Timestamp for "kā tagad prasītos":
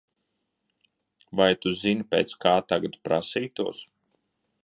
2.47-3.83